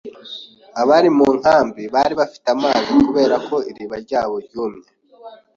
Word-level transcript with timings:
Abari 0.81 1.09
mu 1.17 1.27
nkambi 1.37 1.83
bari 1.93 2.13
bafite 2.21 2.47
amazi 2.55 2.87
kubera 3.05 3.35
ko 3.47 3.55
iriba 3.71 3.95
ryabo 4.05 4.35
ryumye. 4.45 4.89